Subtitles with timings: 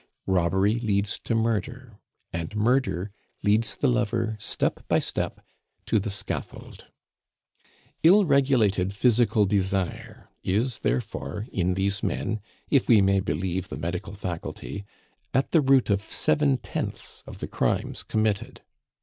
[0.25, 1.99] Robbery leads to murder,
[2.33, 3.11] and murder
[3.43, 5.45] leads the lover step by step
[5.85, 6.87] to the scaffold.
[8.01, 14.15] Ill regulated physical desire is therefore, in these men, if we may believe the medical
[14.15, 14.85] faculty,
[15.35, 18.61] at the root of seven tenths of the crimes committed.